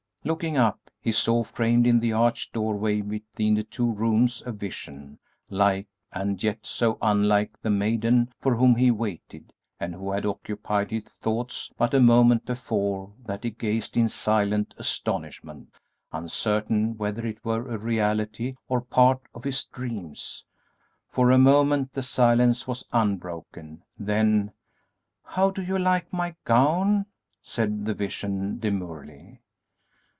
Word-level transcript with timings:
Looking 0.23 0.55
up, 0.55 0.79
he 1.01 1.11
saw 1.11 1.43
framed 1.43 1.87
in 1.87 1.99
the 1.99 2.13
arched 2.13 2.53
doorway 2.53 3.01
between 3.01 3.55
the 3.55 3.63
two 3.63 3.91
rooms 3.91 4.43
a 4.45 4.51
vision, 4.51 5.17
like 5.49 5.87
and 6.11 6.41
yet 6.43 6.59
so 6.63 6.99
unlike 7.01 7.59
the 7.63 7.71
maiden 7.71 8.31
for 8.39 8.53
whom 8.53 8.75
he 8.75 8.91
waited 8.91 9.51
and 9.79 9.95
who 9.95 10.11
had 10.11 10.23
occupied 10.27 10.91
his 10.91 11.05
thoughts 11.05 11.71
but 11.75 11.95
a 11.95 11.99
moment 11.99 12.45
before 12.45 13.11
that 13.25 13.43
he 13.43 13.49
gazed 13.49 13.97
in 13.97 14.07
silent 14.09 14.75
astonishment, 14.77 15.79
uncertain 16.13 16.99
whether 16.99 17.25
it 17.25 17.43
were 17.43 17.67
a 17.73 17.79
reality 17.79 18.53
or 18.69 18.79
part 18.81 19.21
of 19.33 19.43
his 19.43 19.65
dreams. 19.65 20.45
For 21.09 21.31
a 21.31 21.39
moment 21.39 21.93
the 21.93 22.03
silence 22.03 22.67
was 22.67 22.85
unbroken; 22.93 23.81
then, 23.97 24.51
"How 25.23 25.49
do 25.49 25.63
you 25.63 25.79
like 25.79 26.13
my 26.13 26.35
gown?" 26.45 27.07
said 27.41 27.85
the 27.85 27.95
Vision, 27.95 28.59
demurely. 28.59 29.39